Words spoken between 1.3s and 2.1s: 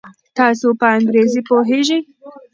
پوهیږئ؟